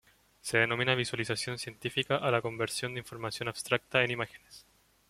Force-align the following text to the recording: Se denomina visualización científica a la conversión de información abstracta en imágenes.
Se 0.41 0.57
denomina 0.57 0.95
visualización 0.95 1.59
científica 1.59 2.17
a 2.17 2.31
la 2.31 2.41
conversión 2.41 2.95
de 2.95 3.01
información 3.01 3.49
abstracta 3.49 4.03
en 4.03 4.09
imágenes. 4.09 4.65